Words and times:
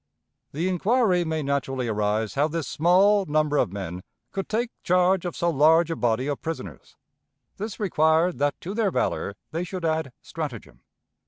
The 0.51 0.67
inquiry 0.67 1.23
may 1.23 1.43
naturally 1.43 1.87
arise 1.87 2.33
how 2.33 2.47
this 2.47 2.67
small, 2.67 3.27
number 3.27 3.57
of 3.57 3.71
men 3.71 4.01
could 4.31 4.49
take 4.49 4.71
charge 4.81 5.25
of 5.25 5.35
so 5.35 5.51
large 5.51 5.91
a 5.91 5.95
body 5.95 6.25
of 6.25 6.41
prisoners. 6.41 6.95
This 7.57 7.79
required 7.79 8.39
that 8.39 8.59
to 8.61 8.73
their 8.73 8.89
valor 8.89 9.35
they 9.51 9.63
should 9.63 9.85
add 9.85 10.11
stratagem. 10.23 10.81